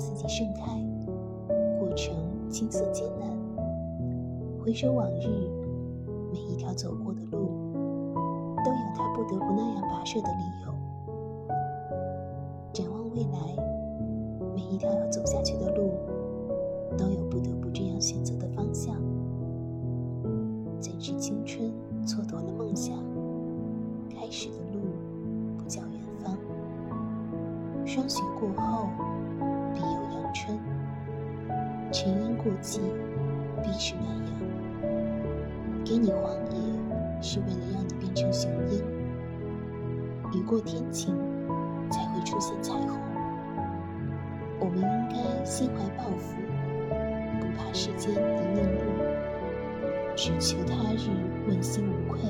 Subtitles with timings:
[0.00, 0.62] 自己盛开，
[1.78, 2.16] 过程
[2.48, 3.28] 青涩艰难。
[4.64, 5.28] 回首往日，
[6.32, 7.74] 每一条走过的路，
[8.64, 10.72] 都有他不得不那样跋涉的理由。
[12.72, 13.54] 展望未来，
[14.54, 15.90] 每一条要走下去的路，
[16.96, 18.96] 都有不得不这样选择的方向。
[20.80, 21.70] 怎知青春
[22.06, 22.96] 蹉跎了梦想，
[24.08, 24.80] 开始的路
[25.58, 26.34] 不叫远方。
[27.84, 28.88] 霜雪过后，
[30.32, 30.58] 春；
[31.92, 32.80] 沉冤过际，
[33.62, 34.26] 必是暖阳。
[35.84, 38.82] 给你黄叶，是为了让你变成雄鹰。
[40.32, 41.14] 雨过天晴，
[41.90, 43.00] 才会出现彩虹。
[44.60, 46.36] 我们应该心怀抱负，
[47.40, 48.80] 不怕世间泥泞路，
[50.14, 51.10] 只求他日
[51.48, 52.20] 问心无愧。